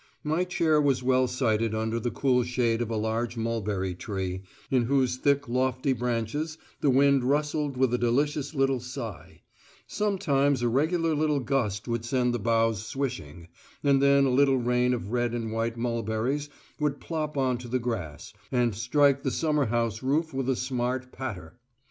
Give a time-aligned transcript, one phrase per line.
[0.23, 4.85] My chair was well sited under the cool shade of a large mulberry tree, in
[4.85, 9.43] whose thick lofty branches the wind rustled with a delicious little sigh;
[9.85, 13.47] sometimes a regular little gust would send the boughs swishing,
[13.83, 16.49] and then a little rain of red and white mulberries
[16.79, 21.11] would plop on to the grass, and strike the summer house roof with a smart
[21.11, 21.59] patter.